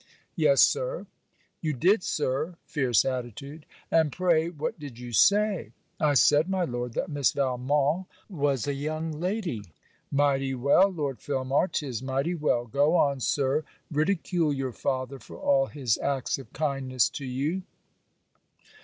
'Yes, 0.35 0.61
Sir.' 0.61 1.05
'You 1.61 1.73
did, 1.73 2.01
Sir!' 2.01 2.55
fierce 2.65 3.05
attitude 3.05 3.67
'And 3.91 4.11
pray 4.11 4.49
what 4.49 4.79
did 4.79 4.97
you 4.97 5.11
say?' 5.13 5.73
'I 5.99 6.15
said, 6.15 6.49
my 6.49 6.63
Lord 6.63 6.93
that 6.93 7.07
Miss 7.07 7.33
Valmont 7.33 8.07
was 8.27 8.65
a 8.65 8.73
young 8.73 9.11
lady.' 9.11 9.61
'Mighty 10.11 10.55
well, 10.55 10.89
Lord 10.89 11.19
Filmar! 11.21 11.67
'Tis 11.67 12.01
mighty 12.01 12.33
well! 12.33 12.65
Go 12.65 12.95
on, 12.95 13.19
Sir, 13.19 13.63
Ridicule 13.91 14.51
your 14.53 14.73
father 14.73 15.19
for 15.19 15.37
all 15.37 15.67
his 15.67 15.99
acts 15.99 16.39
of 16.39 16.51
kindness 16.51 17.07
to 17.09 17.25
you!' 17.25 17.61